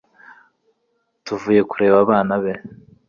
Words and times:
tuvuye 1.25 1.61
kureba 1.71 1.95
abana 2.03 2.33
be 2.43 2.53